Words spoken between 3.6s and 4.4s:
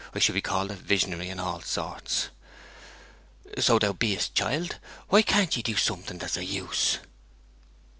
thou beest,